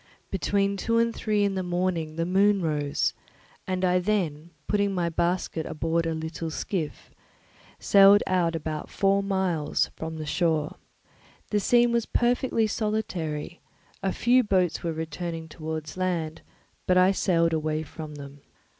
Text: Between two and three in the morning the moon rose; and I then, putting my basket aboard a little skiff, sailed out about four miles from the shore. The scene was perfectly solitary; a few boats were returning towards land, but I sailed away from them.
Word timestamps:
Between 0.31 0.77
two 0.77 0.97
and 0.97 1.13
three 1.15 1.43
in 1.43 1.53
the 1.53 1.61
morning 1.61 2.15
the 2.15 2.25
moon 2.25 2.59
rose; 2.63 3.13
and 3.67 3.85
I 3.85 3.99
then, 3.99 4.49
putting 4.67 4.95
my 4.95 5.09
basket 5.09 5.63
aboard 5.67 6.07
a 6.07 6.15
little 6.15 6.49
skiff, 6.49 7.11
sailed 7.77 8.23
out 8.25 8.55
about 8.55 8.89
four 8.89 9.21
miles 9.21 9.91
from 9.95 10.17
the 10.17 10.25
shore. 10.25 10.77
The 11.51 11.59
scene 11.59 11.91
was 11.91 12.07
perfectly 12.07 12.65
solitary; 12.65 13.61
a 14.01 14.11
few 14.11 14.41
boats 14.43 14.81
were 14.81 14.91
returning 14.91 15.47
towards 15.47 15.95
land, 15.97 16.41
but 16.87 16.97
I 16.97 17.11
sailed 17.11 17.53
away 17.53 17.83
from 17.83 18.15
them. 18.15 18.41